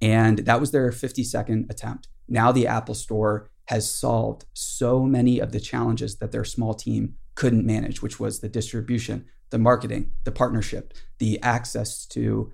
and 0.00 0.38
that 0.38 0.60
was 0.60 0.70
their 0.70 0.90
50 0.92 1.24
second 1.24 1.66
attempt. 1.68 2.08
Now 2.28 2.52
the 2.52 2.66
Apple 2.66 2.94
Store 2.94 3.50
has 3.66 3.90
solved 3.90 4.44
so 4.54 5.04
many 5.04 5.40
of 5.40 5.52
the 5.52 5.60
challenges 5.60 6.16
that 6.18 6.32
their 6.32 6.44
small 6.44 6.72
team 6.72 7.14
couldn't 7.34 7.66
manage, 7.66 8.00
which 8.00 8.18
was 8.18 8.40
the 8.40 8.48
distribution, 8.48 9.26
the 9.50 9.58
marketing, 9.58 10.12
the 10.24 10.32
partnership, 10.32 10.94
the 11.18 11.40
access 11.42 12.06
to 12.06 12.52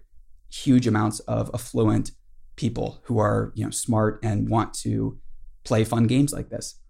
huge 0.50 0.86
amounts 0.86 1.20
of 1.20 1.50
affluent 1.54 2.10
people 2.56 3.00
who 3.04 3.18
are, 3.18 3.52
you 3.54 3.64
know, 3.64 3.70
smart 3.70 4.18
and 4.22 4.48
want 4.48 4.74
to 4.74 5.18
play 5.64 5.84
fun 5.84 6.06
games 6.06 6.32
like 6.32 6.48
this. 6.50 6.80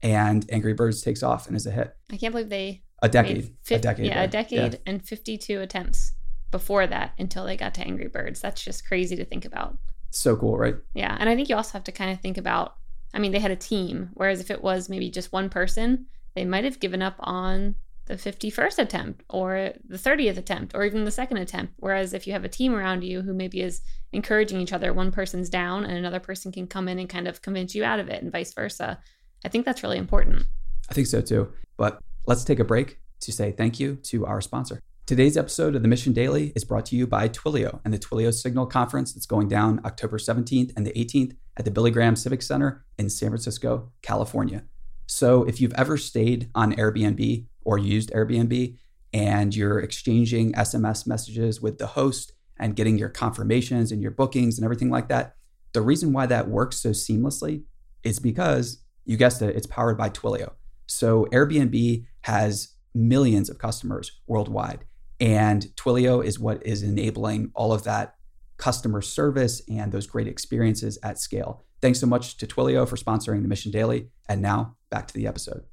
and 0.00 0.46
Angry 0.50 0.74
Birds 0.74 1.02
takes 1.02 1.22
off 1.24 1.46
and 1.48 1.56
is 1.56 1.66
a 1.66 1.70
hit. 1.72 1.96
I 2.12 2.16
can't 2.16 2.32
believe 2.32 2.48
they 2.50 2.82
A 3.00 3.08
decade. 3.08 3.54
made 3.70 3.76
a 3.76 3.78
decade. 3.78 4.06
yeah, 4.06 4.22
a 4.22 4.28
decade 4.28 4.80
and 4.86 5.04
52 5.04 5.60
attempts 5.60 6.12
before 6.50 6.86
that 6.86 7.12
until 7.18 7.44
they 7.44 7.56
got 7.56 7.74
to 7.74 7.82
Angry 7.82 8.08
Birds. 8.08 8.40
That's 8.40 8.62
just 8.62 8.86
crazy 8.86 9.16
to 9.16 9.24
think 9.24 9.44
about. 9.44 9.78
So 10.10 10.36
cool, 10.36 10.56
right? 10.56 10.76
Yeah. 10.94 11.16
And 11.18 11.28
I 11.28 11.36
think 11.36 11.48
you 11.48 11.56
also 11.56 11.74
have 11.74 11.84
to 11.84 11.92
kind 11.92 12.10
of 12.10 12.20
think 12.20 12.38
about 12.38 12.74
I 13.14 13.18
mean, 13.18 13.32
they 13.32 13.38
had 13.38 13.50
a 13.50 13.56
team, 13.56 14.10
whereas 14.14 14.40
if 14.40 14.50
it 14.50 14.62
was 14.62 14.88
maybe 14.88 15.10
just 15.10 15.32
one 15.32 15.48
person, 15.48 16.06
they 16.34 16.44
might 16.44 16.64
have 16.64 16.80
given 16.80 17.02
up 17.02 17.16
on 17.20 17.74
the 18.06 18.14
51st 18.14 18.78
attempt 18.78 19.24
or 19.28 19.72
the 19.86 19.96
30th 19.96 20.38
attempt 20.38 20.74
or 20.74 20.84
even 20.84 21.04
the 21.04 21.10
second 21.10 21.38
attempt. 21.38 21.74
Whereas 21.76 22.14
if 22.14 22.26
you 22.26 22.32
have 22.32 22.44
a 22.44 22.48
team 22.48 22.74
around 22.74 23.04
you 23.04 23.22
who 23.22 23.34
maybe 23.34 23.60
is 23.60 23.82
encouraging 24.12 24.60
each 24.60 24.72
other, 24.72 24.92
one 24.92 25.12
person's 25.12 25.50
down 25.50 25.84
and 25.84 25.96
another 25.96 26.20
person 26.20 26.52
can 26.52 26.66
come 26.66 26.88
in 26.88 26.98
and 26.98 27.08
kind 27.08 27.28
of 27.28 27.42
convince 27.42 27.74
you 27.74 27.84
out 27.84 27.98
of 27.98 28.08
it 28.08 28.22
and 28.22 28.32
vice 28.32 28.52
versa. 28.54 28.98
I 29.44 29.48
think 29.48 29.64
that's 29.64 29.82
really 29.82 29.98
important. 29.98 30.46
I 30.90 30.94
think 30.94 31.06
so 31.06 31.20
too. 31.20 31.52
But 31.76 32.00
let's 32.28 32.44
take 32.44 32.60
a 32.60 32.64
break 32.64 32.98
to 33.20 33.32
say 33.32 33.50
thank 33.50 33.80
you 33.80 33.96
to 33.96 34.26
our 34.26 34.42
sponsor. 34.42 34.78
Today's 35.06 35.38
episode 35.38 35.74
of 35.74 35.80
the 35.80 35.88
Mission 35.88 36.12
Daily 36.12 36.52
is 36.54 36.62
brought 36.62 36.84
to 36.86 36.96
you 36.96 37.06
by 37.06 37.26
Twilio 37.26 37.80
and 37.86 37.94
the 37.94 37.98
Twilio 37.98 38.34
Signal 38.34 38.66
Conference 38.66 39.14
that's 39.14 39.24
going 39.24 39.48
down 39.48 39.80
October 39.86 40.18
17th 40.18 40.74
and 40.76 40.86
the 40.86 40.92
18th 40.92 41.34
at 41.56 41.64
the 41.64 41.70
Billy 41.70 41.90
Graham 41.90 42.16
Civic 42.16 42.42
Center 42.42 42.84
in 42.98 43.08
San 43.08 43.30
Francisco, 43.30 43.90
California. 44.02 44.64
So 45.06 45.44
if 45.44 45.58
you've 45.58 45.72
ever 45.72 45.96
stayed 45.96 46.50
on 46.54 46.74
Airbnb 46.74 47.46
or 47.64 47.78
used 47.78 48.10
Airbnb 48.10 48.76
and 49.14 49.56
you're 49.56 49.78
exchanging 49.78 50.52
SMS 50.52 51.06
messages 51.06 51.62
with 51.62 51.78
the 51.78 51.86
host 51.86 52.34
and 52.58 52.76
getting 52.76 52.98
your 52.98 53.08
confirmations 53.08 53.90
and 53.90 54.02
your 54.02 54.10
bookings 54.10 54.58
and 54.58 54.66
everything 54.66 54.90
like 54.90 55.08
that, 55.08 55.34
the 55.72 55.80
reason 55.80 56.12
why 56.12 56.26
that 56.26 56.48
works 56.48 56.76
so 56.76 56.90
seamlessly 56.90 57.62
is 58.02 58.18
because 58.18 58.82
you 59.06 59.16
guessed 59.16 59.40
it, 59.40 59.56
it's 59.56 59.66
powered 59.66 59.96
by 59.96 60.10
Twilio. 60.10 60.52
So 60.88 61.26
Airbnb 61.26 62.04
has 62.22 62.74
millions 62.94 63.48
of 63.48 63.58
customers 63.58 64.20
worldwide. 64.26 64.84
And 65.20 65.66
Twilio 65.76 66.24
is 66.24 66.38
what 66.38 66.64
is 66.66 66.82
enabling 66.82 67.50
all 67.54 67.72
of 67.72 67.84
that 67.84 68.16
customer 68.56 69.00
service 69.00 69.62
and 69.68 69.92
those 69.92 70.06
great 70.06 70.26
experiences 70.26 70.98
at 71.02 71.18
scale. 71.18 71.64
Thanks 71.80 72.00
so 72.00 72.06
much 72.06 72.36
to 72.38 72.46
Twilio 72.46 72.88
for 72.88 72.96
sponsoring 72.96 73.42
the 73.42 73.48
Mission 73.48 73.70
Daily. 73.70 74.08
And 74.28 74.42
now 74.42 74.76
back 74.90 75.06
to 75.08 75.14
the 75.14 75.26
episode. 75.26 75.64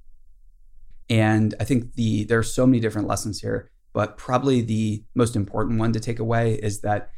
And 1.10 1.53
I 1.60 1.63
think 1.63 1.93
the 1.93 2.25
there 2.25 2.39
are 2.39 2.43
so 2.43 2.65
many 2.65 2.79
different 2.79 3.07
lessons 3.07 3.41
here, 3.41 3.69
but 3.93 4.17
probably 4.17 4.62
the 4.62 5.03
most 5.13 5.36
important 5.36 5.79
one 5.79 5.93
to 5.93 6.00
take 6.00 6.19
away 6.19 6.55
is 6.55 6.81
that 6.81 7.12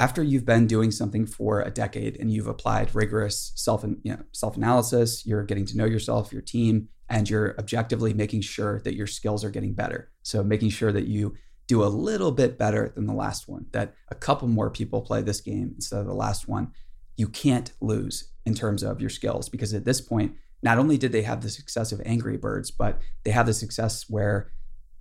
after 0.00 0.22
you've 0.22 0.44
been 0.44 0.66
doing 0.66 0.90
something 0.90 1.26
for 1.26 1.60
a 1.60 1.70
decade 1.70 2.16
and 2.20 2.32
you've 2.32 2.46
applied 2.46 2.94
rigorous 2.94 3.52
self 3.56 3.84
you 4.02 4.12
know, 4.12 4.22
self 4.32 4.56
analysis, 4.56 5.26
you're 5.26 5.44
getting 5.44 5.66
to 5.66 5.76
know 5.76 5.84
yourself, 5.84 6.32
your 6.32 6.42
team, 6.42 6.88
and 7.08 7.28
you're 7.28 7.56
objectively 7.58 8.14
making 8.14 8.42
sure 8.42 8.80
that 8.80 8.94
your 8.94 9.06
skills 9.06 9.44
are 9.44 9.50
getting 9.50 9.74
better. 9.74 10.10
So 10.22 10.44
making 10.44 10.70
sure 10.70 10.92
that 10.92 11.06
you 11.06 11.34
do 11.66 11.82
a 11.82 11.86
little 11.86 12.32
bit 12.32 12.58
better 12.58 12.92
than 12.94 13.06
the 13.06 13.14
last 13.14 13.48
one, 13.48 13.66
that 13.72 13.94
a 14.08 14.14
couple 14.14 14.48
more 14.48 14.70
people 14.70 15.02
play 15.02 15.20
this 15.20 15.40
game 15.40 15.72
instead 15.74 16.00
of 16.00 16.06
the 16.06 16.14
last 16.14 16.48
one. 16.48 16.72
You 17.16 17.28
can't 17.28 17.72
lose 17.80 18.32
in 18.46 18.54
terms 18.54 18.82
of 18.82 19.00
your 19.00 19.10
skills 19.10 19.48
because 19.48 19.74
at 19.74 19.84
this 19.84 20.00
point, 20.00 20.34
not 20.62 20.78
only 20.78 20.96
did 20.96 21.12
they 21.12 21.22
have 21.22 21.42
the 21.42 21.50
success 21.50 21.92
of 21.92 22.00
Angry 22.04 22.36
Birds, 22.36 22.70
but 22.70 23.00
they 23.24 23.30
have 23.32 23.46
the 23.46 23.54
success 23.54 24.06
where 24.08 24.50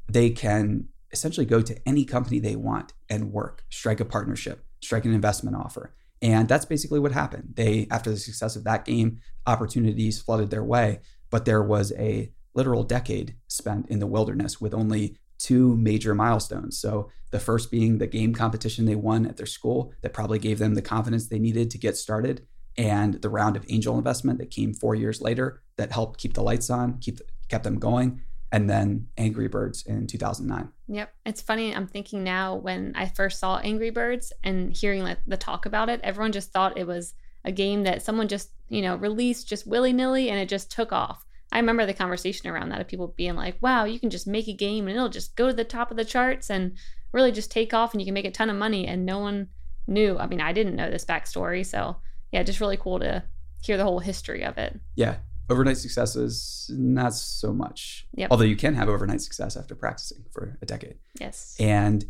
they 0.08 0.30
can 0.30 0.88
essentially 1.12 1.46
go 1.46 1.62
to 1.62 1.78
any 1.88 2.04
company 2.04 2.40
they 2.40 2.56
want 2.56 2.94
and 3.10 3.32
work, 3.32 3.64
strike 3.70 4.00
a 4.00 4.06
partnership, 4.06 4.66
strike 4.82 5.06
an 5.06 5.14
investment 5.14 5.56
offer. 5.56 5.94
And 6.22 6.48
that's 6.48 6.66
basically 6.66 7.00
what 7.00 7.12
happened. 7.12 7.54
They, 7.56 7.88
after 7.92 8.10
the 8.10 8.18
success 8.18 8.56
of 8.56 8.64
that 8.64 8.86
game, 8.86 9.20
opportunities 9.46 10.22
flooded 10.22 10.50
their 10.50 10.64
way, 10.64 11.00
but 11.30 11.46
there 11.46 11.62
was 11.62 11.94
a 11.94 12.32
literal 12.56 12.84
decade 12.84 13.36
spent 13.48 13.90
in 13.90 14.00
the 14.00 14.08
wilderness 14.08 14.60
with 14.60 14.74
only 14.74 15.18
two 15.38 15.78
major 15.78 16.16
milestones. 16.16 16.80
So 16.80 17.12
the 17.30 17.40
first 17.40 17.70
being 17.70 17.98
the 17.98 18.08
game 18.08 18.34
competition 18.34 18.86
they 18.86 18.96
won 18.96 19.28
at 19.28 19.38
their 19.38 19.46
school 19.46 19.94
that 20.02 20.14
probably 20.14 20.40
gave 20.40 20.58
them 20.58 20.74
the 20.74 20.82
confidence 20.82 21.28
they 21.28 21.40
needed 21.40 21.70
to 21.72 21.78
get 21.78 21.98
started, 21.98 22.48
and 22.78 23.16
the 23.16 23.30
round 23.30 23.56
of 23.56 23.66
angel 23.70 23.98
investment 23.98 24.40
that 24.40 24.52
came 24.52 24.74
four 24.74 24.96
years 24.96 25.22
later 25.22 25.62
that 25.78 25.92
helped 25.92 26.20
keep 26.20 26.34
the 26.34 26.44
lights 26.44 26.70
on, 26.70 26.98
keep 27.00 27.20
kept 27.50 27.64
them 27.64 27.80
going, 27.80 28.22
and 28.52 28.70
then 28.70 29.08
Angry 29.18 29.48
Birds 29.48 29.84
in 29.86 30.08
2009. 30.08 30.70
Yep. 30.88 31.14
It's 31.26 31.42
funny. 31.42 31.76
I'm 31.76 31.88
thinking 31.88 32.24
now 32.24 32.56
when 32.56 32.94
I 32.96 33.08
first 33.08 33.40
saw 33.40 33.58
Angry 33.58 33.90
Birds 33.90 34.32
and 34.44 34.76
hearing 34.76 35.04
like, 35.04 35.20
the 35.28 35.38
talk 35.38 35.66
about 35.66 35.90
it, 35.90 36.00
everyone 36.04 36.32
just 36.32 36.52
thought 36.52 36.78
it 36.78 36.88
was 36.88 37.14
a 37.44 37.52
game 37.52 37.84
that 37.84 38.02
someone 38.02 38.28
just, 38.28 38.52
you 38.70 38.82
know, 38.82 38.96
released 38.96 39.48
just 39.48 39.68
willy 39.68 39.94
nilly 39.94 40.30
and 40.30 40.40
it 40.40 40.50
just 40.50 40.72
took 40.72 40.92
off. 40.92 41.26
I 41.52 41.60
remember 41.60 41.86
the 41.86 41.94
conversation 41.94 42.50
around 42.50 42.70
that 42.70 42.82
of 42.82 42.88
people 42.88 43.14
being 43.16 43.36
like, 43.36 43.58
wow, 43.62 43.86
you 43.86 44.00
can 44.00 44.10
just 44.10 44.28
make 44.28 44.48
a 44.48 44.54
game 44.54 44.88
and 44.88 44.96
it'll 44.96 45.10
just 45.10 45.36
go 45.36 45.48
to 45.48 45.54
the 45.54 45.64
top 45.64 45.92
of 45.92 45.98
the 45.98 46.06
charts 46.06 46.50
and 46.50 46.78
really 47.14 47.32
just 47.32 47.52
take 47.52 47.74
off 47.74 47.94
and 47.94 48.02
you 48.02 48.06
can 48.06 48.14
make 48.14 48.26
a 48.26 48.32
ton 48.32 48.50
of 48.50 48.58
money. 48.58 48.86
And 48.88 49.06
no 49.06 49.20
one 49.20 49.48
knew. 49.88 50.18
I 50.18 50.28
mean, 50.28 50.42
I 50.42 50.52
didn't 50.54 50.76
know 50.76 50.90
this 50.90 51.06
backstory. 51.06 51.66
So, 51.66 51.98
yeah, 52.32 52.44
just 52.44 52.60
really 52.60 52.78
cool 52.78 53.00
to 53.00 53.24
hear 53.62 53.78
the 53.78 53.84
whole 53.84 54.00
history 54.00 54.44
of 54.44 54.58
it. 54.58 54.78
Yeah. 54.96 55.18
Overnight 55.50 55.78
successes, 55.78 56.70
not 56.74 57.14
so 57.14 57.54
much. 57.54 58.08
Yep. 58.16 58.32
Although 58.32 58.44
you 58.44 58.56
can 58.56 58.74
have 58.76 58.90
overnight 58.90 59.22
success 59.22 59.56
after 59.56 59.76
practicing 59.76 60.26
for 60.32 60.58
a 60.62 60.66
decade. 60.66 60.96
Yes. 61.20 61.56
And 61.60 62.06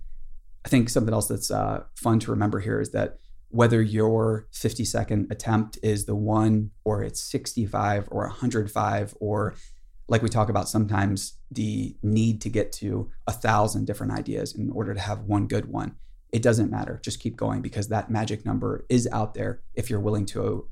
I 0.65 0.70
think 0.70 0.89
something 0.89 1.13
else 1.13 1.27
that's 1.27 1.51
uh, 1.51 1.84
fun 1.96 2.20
to 2.20 2.32
remember 2.32 2.60
here 2.60 2.82
is 2.82 2.91
that 2.91 3.17
whether 3.50 3.82
your 3.82 4.48
50 4.51 4.84
second 4.86 5.32
attempt 5.32 5.79
is 5.82 6.06
the 6.06 6.15
one 6.15 6.72
or 6.84 7.03
it's 7.03 7.22
65 7.22 8.10
or 8.12 8.27
105 8.27 9.15
or 9.20 9.56
like 10.10 10.22
we 10.22 10.29
talk 10.29 10.50
about 10.50 10.67
sometimes 10.67 11.38
the 11.51 11.96
need 12.03 12.41
to 12.41 12.50
get 12.50 12.72
to 12.72 13.10
a 13.25 13.32
thousand 13.32 13.86
different 13.86 14.13
ideas 14.13 14.53
in 14.56 14.70
order 14.72 14.94
to 14.94 15.00
have 15.00 15.22
one 15.22 15.48
good 15.48 15.65
one 15.72 15.96
it 16.32 16.41
doesn't 16.41 16.70
matter 16.70 17.00
just 17.03 17.20
keep 17.20 17.38
going 17.38 17.62
because 17.62 17.88
that 17.88 18.10
magic 18.10 18.46
number 18.46 18.86
is 18.89 19.08
out 19.12 19.34
there 19.34 19.62
if 19.75 19.89
you're 19.89 20.00
willing 20.00 20.25
to 20.25 20.67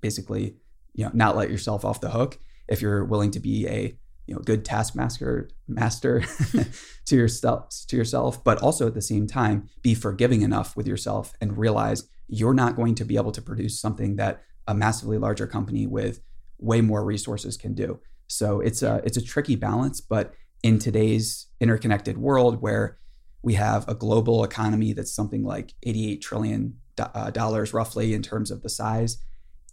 basically 0.00 0.56
you 0.96 1.04
know 1.04 1.10
not 1.14 1.36
let 1.36 1.50
yourself 1.50 1.84
off 1.84 2.00
the 2.00 2.10
hook 2.10 2.38
if 2.66 2.82
you're 2.82 3.04
willing 3.04 3.30
to 3.30 3.38
be 3.40 3.68
a 3.68 3.96
you 4.26 4.34
know 4.34 4.40
good 4.40 4.64
taskmaster 4.64 5.48
master 5.68 6.24
to 7.04 7.16
yourself 7.16 7.68
to 7.86 7.96
yourself 7.96 8.42
but 8.42 8.58
also 8.58 8.86
at 8.88 8.94
the 8.94 9.02
same 9.02 9.26
time 9.26 9.68
be 9.82 9.94
forgiving 9.94 10.42
enough 10.42 10.76
with 10.76 10.86
yourself 10.86 11.32
and 11.40 11.56
realize 11.56 12.08
you're 12.28 12.54
not 12.54 12.74
going 12.74 12.94
to 12.94 13.04
be 13.04 13.16
able 13.16 13.32
to 13.32 13.42
produce 13.42 13.80
something 13.80 14.16
that 14.16 14.42
a 14.66 14.74
massively 14.74 15.18
larger 15.18 15.46
company 15.46 15.86
with 15.86 16.20
way 16.58 16.80
more 16.80 17.04
resources 17.04 17.56
can 17.56 17.74
do. 17.74 18.00
So 18.26 18.60
it's 18.60 18.82
a 18.82 19.00
it's 19.04 19.16
a 19.16 19.22
tricky 19.22 19.54
balance 19.54 20.00
but 20.00 20.34
in 20.62 20.78
today's 20.78 21.46
interconnected 21.60 22.18
world 22.18 22.60
where 22.60 22.98
we 23.42 23.54
have 23.54 23.88
a 23.88 23.94
global 23.94 24.42
economy 24.42 24.92
that's 24.92 25.14
something 25.14 25.44
like 25.44 25.74
88 25.84 26.20
trillion 26.20 26.78
uh, 26.98 27.30
dollars 27.30 27.72
roughly 27.72 28.14
in 28.14 28.22
terms 28.22 28.50
of 28.50 28.62
the 28.62 28.68
size 28.68 29.18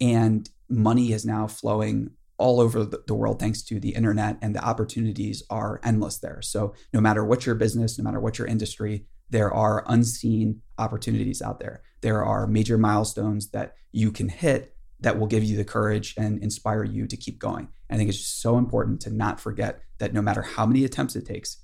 and 0.00 0.48
money 0.68 1.12
is 1.12 1.24
now 1.24 1.46
flowing 1.46 2.10
all 2.36 2.60
over 2.60 2.84
the 2.84 3.14
world 3.14 3.38
thanks 3.38 3.62
to 3.62 3.78
the 3.78 3.90
internet 3.90 4.36
and 4.42 4.54
the 4.54 4.64
opportunities 4.64 5.42
are 5.50 5.80
endless 5.84 6.18
there. 6.18 6.42
So 6.42 6.74
no 6.92 7.00
matter 7.00 7.24
what 7.24 7.46
your 7.46 7.54
business 7.54 7.98
no 7.98 8.04
matter 8.04 8.20
what 8.20 8.38
your 8.38 8.48
industry 8.48 9.06
there 9.30 9.52
are 9.52 9.84
unseen 9.88 10.60
opportunities 10.78 11.40
out 11.40 11.58
there. 11.58 11.82
There 12.02 12.24
are 12.24 12.46
major 12.46 12.76
milestones 12.76 13.50
that 13.50 13.74
you 13.90 14.12
can 14.12 14.28
hit 14.28 14.76
that 15.00 15.18
will 15.18 15.26
give 15.26 15.44
you 15.44 15.56
the 15.56 15.64
courage 15.64 16.14
and 16.16 16.42
inspire 16.42 16.84
you 16.84 17.06
to 17.06 17.16
keep 17.16 17.38
going. 17.38 17.68
I 17.90 17.96
think 17.96 18.08
it's 18.08 18.18
just 18.18 18.40
so 18.40 18.58
important 18.58 19.00
to 19.02 19.10
not 19.10 19.40
forget 19.40 19.80
that 19.98 20.12
no 20.12 20.22
matter 20.22 20.42
how 20.42 20.66
many 20.66 20.84
attempts 20.84 21.16
it 21.16 21.26
takes 21.26 21.58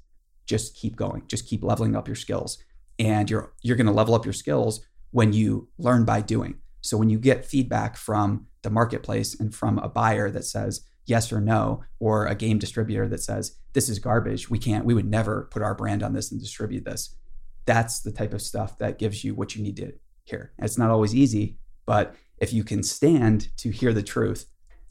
just 0.46 0.74
keep 0.74 0.96
going. 0.96 1.22
Just 1.28 1.46
keep 1.46 1.62
leveling 1.62 1.94
up 1.94 2.08
your 2.08 2.16
skills. 2.16 2.58
And 2.98 3.30
you're 3.30 3.52
you're 3.62 3.76
going 3.76 3.86
to 3.86 3.92
level 3.92 4.14
up 4.14 4.26
your 4.26 4.32
skills 4.32 4.84
when 5.12 5.32
you 5.32 5.68
learn 5.78 6.04
by 6.04 6.20
doing. 6.22 6.58
So 6.80 6.96
when 6.96 7.08
you 7.08 7.18
get 7.18 7.44
feedback 7.44 7.96
from 7.96 8.46
the 8.62 8.70
marketplace 8.70 9.38
and 9.38 9.54
from 9.54 9.78
a 9.78 9.88
buyer 9.88 10.30
that 10.30 10.44
says 10.44 10.82
yes 11.06 11.32
or 11.32 11.40
no, 11.40 11.82
or 11.98 12.26
a 12.26 12.34
game 12.34 12.58
distributor 12.58 13.08
that 13.08 13.22
says 13.22 13.56
this 13.72 13.88
is 13.88 13.98
garbage, 13.98 14.50
we 14.50 14.58
can't, 14.58 14.84
we 14.84 14.94
would 14.94 15.08
never 15.08 15.48
put 15.50 15.62
our 15.62 15.74
brand 15.74 16.02
on 16.02 16.12
this 16.12 16.30
and 16.30 16.40
distribute 16.40 16.84
this. 16.84 17.16
That's 17.66 18.00
the 18.00 18.12
type 18.12 18.32
of 18.32 18.42
stuff 18.42 18.78
that 18.78 18.98
gives 18.98 19.24
you 19.24 19.34
what 19.34 19.54
you 19.54 19.62
need 19.62 19.76
to 19.76 19.92
hear. 20.24 20.52
It's 20.58 20.78
not 20.78 20.90
always 20.90 21.14
easy, 21.14 21.58
but 21.86 22.14
if 22.38 22.52
you 22.52 22.64
can 22.64 22.82
stand 22.82 23.48
to 23.58 23.70
hear 23.70 23.92
the 23.92 24.02
truth, 24.02 24.46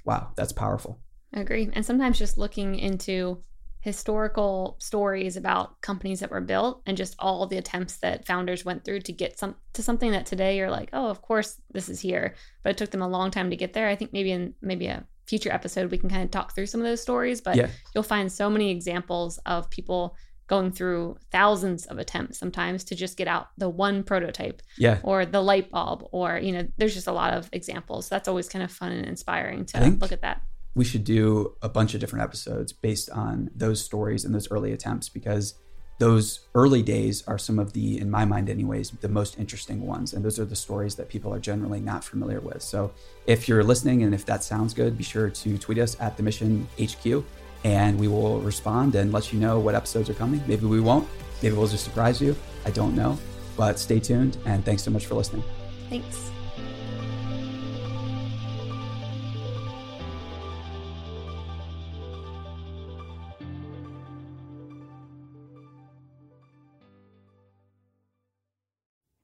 wow, 0.06 0.32
that's 0.36 0.52
powerful. 0.52 1.00
I 1.34 1.42
agree. 1.42 1.70
And 1.74 1.86
sometimes 1.86 2.18
just 2.18 2.38
looking 2.38 2.76
into 2.76 3.44
historical 3.82 4.76
stories 4.80 5.38
about 5.38 5.80
companies 5.82 6.20
that 6.20 6.32
were 6.32 6.42
built 6.42 6.82
and 6.86 6.98
just 6.98 7.16
all 7.20 7.48
the 7.48 7.58
attempts 7.58 7.98
that 7.98 8.26
founders 8.26 8.66
went 8.66 8.84
through 8.86 9.00
to 9.02 9.12
get 9.14 9.40
some 9.40 9.56
to 9.74 9.82
something 9.82 10.12
that 10.12 10.26
today 10.26 10.58
you're 10.58 10.70
like, 10.70 10.90
oh, 10.94 11.08
of 11.10 11.22
course 11.22 11.62
this 11.72 11.90
is 11.90 12.00
here, 12.00 12.36
but 12.64 12.72
it 12.72 12.78
took 12.78 12.92
them 12.92 13.02
a 13.02 13.08
long 13.08 13.32
time 13.32 13.50
to 13.50 13.56
get 13.56 13.74
there. 13.74 13.88
I 13.88 13.96
think 13.96 14.14
maybe 14.14 14.32
in 14.32 14.54
maybe 14.62 14.88
a 14.88 15.06
future 15.28 15.52
episode 15.52 15.92
we 15.92 15.98
can 15.98 16.10
kind 16.10 16.24
of 16.24 16.32
talk 16.32 16.54
through 16.54 16.66
some 16.66 16.82
of 16.82 16.86
those 16.88 17.02
stories, 17.02 17.40
but 17.42 17.56
Yeah. 17.56 17.70
you'll 17.94 18.04
find 18.04 18.32
so 18.32 18.50
many 18.50 18.70
examples 18.72 19.38
of 19.46 19.70
people 19.70 20.16
going 20.48 20.72
through 20.72 21.16
thousands 21.32 21.86
of 21.86 22.00
attempts 22.00 22.40
sometimes 22.40 22.84
to 22.84 22.96
just 22.96 23.16
get 23.18 23.28
out 23.28 23.50
the 23.58 23.70
one 23.70 24.04
prototype 24.04 24.62
Yeah. 24.78 25.00
or 25.04 25.24
the 25.26 25.42
light 25.42 25.70
bulb 25.70 26.08
or 26.12 26.40
you 26.40 26.52
know 26.52 26.68
there's 26.78 26.96
just 26.96 27.06
a 27.08 27.12
lot 27.12 27.34
of 27.36 27.48
examples 27.54 28.10
that's 28.10 28.28
always 28.28 28.50
kind 28.50 28.64
of 28.64 28.72
fun 28.72 28.92
and 28.92 29.06
inspiring 29.06 29.66
to 29.68 29.80
think- 29.80 30.02
look 30.02 30.12
at 30.12 30.22
that 30.24 30.42
we 30.76 30.86
should 30.86 31.04
do 31.04 31.56
a 31.62 31.70
bunch 31.70 31.94
of 31.94 32.00
different 32.00 32.24
episodes 32.24 32.72
based 32.72 33.10
on 33.10 33.50
those 33.56 33.84
stories 33.84 34.26
and 34.26 34.34
those 34.34 34.50
early 34.52 34.72
attempts 34.72 35.10
because 35.10 35.56
those 36.00 36.48
early 36.56 36.82
days 36.82 37.24
are 37.28 37.38
some 37.38 37.60
of 37.60 37.74
the, 37.74 38.00
in 38.00 38.10
my 38.10 38.24
mind, 38.24 38.50
anyways, 38.50 38.92
the 38.92 39.10
most 39.10 39.38
interesting 39.38 39.86
ones. 39.86 40.14
And 40.14 40.24
those 40.24 40.40
are 40.40 40.46
the 40.46 40.56
stories 40.56 40.96
that 40.96 41.10
people 41.10 41.34
are 41.34 41.40
generally 41.40 41.82
not 41.82 42.06
familiar 42.06 42.40
with. 42.40 42.62
So 42.62 42.92
if 43.28 43.50
you're 43.50 43.64
listening 43.64 44.04
and 44.04 44.14
if 44.14 44.26
that 44.26 44.44
sounds 44.44 44.74
good, 44.74 44.98
be 44.98 45.04
sure 45.04 45.30
to 45.30 45.58
tweet 45.58 45.78
us 45.78 45.98
at 46.00 46.16
the 46.16 46.24
Mission 46.24 46.68
HQ 46.82 47.24
and 47.66 48.00
we 48.00 48.08
will 48.08 48.40
respond 48.40 48.96
and 48.96 49.12
let 49.12 49.34
you 49.34 49.40
know 49.40 49.60
what 49.60 49.76
episodes 49.76 50.10
are 50.10 50.14
coming. 50.14 50.42
Maybe 50.48 50.66
we 50.66 50.80
won't. 50.80 51.08
Maybe 51.44 51.56
we'll 51.56 51.68
just 51.68 51.84
surprise 51.84 52.22
you. 52.22 52.34
I 52.66 52.72
don't 52.72 52.96
know. 52.96 53.20
But 53.58 53.78
stay 53.78 54.00
tuned 54.00 54.38
and 54.46 54.64
thanks 54.64 54.84
so 54.84 54.92
much 54.92 55.06
for 55.06 55.16
listening. 55.16 55.44
Thanks. 55.90 56.32